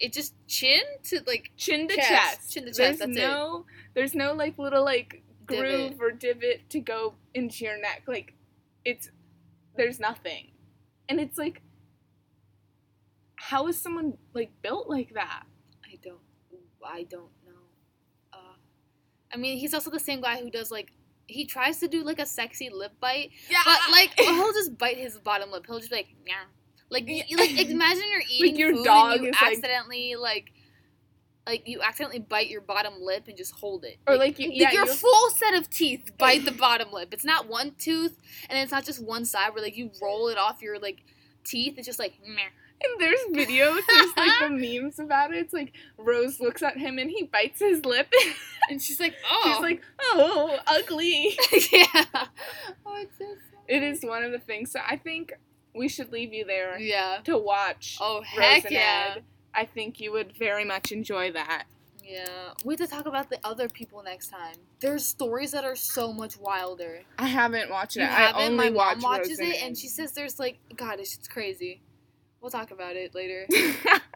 [0.00, 2.08] it just chin to like chin to Chest.
[2.08, 2.52] chest.
[2.52, 3.20] Chin to chest, There's that's it.
[3.20, 6.00] no there's no like little like groove Divot.
[6.00, 8.02] or divot to go into your neck.
[8.06, 8.34] Like
[8.84, 9.10] it's
[9.76, 10.50] there's nothing.
[11.08, 11.62] And it's like
[13.50, 15.44] how is someone like built like that?
[15.84, 16.18] I don't.
[16.84, 17.62] I don't know.
[18.32, 18.56] Uh,
[19.32, 20.92] I mean, he's also the same guy who does like
[21.26, 23.60] he tries to do like a sexy lip bite, Yeah.
[23.64, 25.64] but like he'll just bite his bottom lip.
[25.66, 26.34] He'll just be like, yeah.
[26.90, 27.24] Like, Yeah.
[27.28, 30.50] you- like imagine you're eating like your food dog and you is, like- accidentally like.
[31.46, 34.72] Like you accidentally bite your bottom lip and just hold it, Or, like, you- yeah,
[34.72, 37.10] your you- full set of teeth bite the bottom lip.
[37.12, 38.16] It's not one tooth,
[38.48, 41.02] and it's not just one side where like you roll it off your like
[41.44, 41.74] teeth.
[41.76, 42.40] It's just like meh.
[42.90, 44.50] And there's videos, there's like the
[44.82, 45.38] memes about it.
[45.38, 48.12] It's like Rose looks at him and he bites his lip.
[48.70, 51.36] and she's like, oh, She's like, oh, ugly.
[51.72, 52.04] yeah.
[52.86, 53.24] Oh, it's so
[53.68, 54.70] It is one of the things.
[54.70, 55.32] So I think
[55.74, 57.18] we should leave you there Yeah.
[57.24, 59.12] to watch Oh Rose heck and yeah.
[59.16, 59.22] Ed.
[59.54, 61.64] I think you would very much enjoy that.
[62.06, 62.26] Yeah,
[62.66, 64.56] we have to talk about the other people next time.
[64.80, 67.00] There's stories that are so much wilder.
[67.18, 68.00] I haven't watched it.
[68.00, 68.42] You I haven't?
[68.42, 69.52] only My mom watch watches Roseanne.
[69.52, 71.80] it, and she says there's like, God, it's crazy.
[72.44, 73.46] We'll talk about it later.